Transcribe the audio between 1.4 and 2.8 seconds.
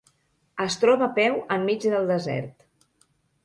enmig del desert.